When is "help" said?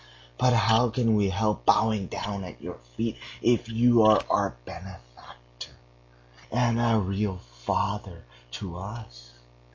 1.29-1.63